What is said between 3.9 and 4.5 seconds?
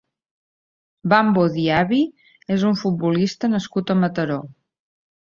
a Mataró.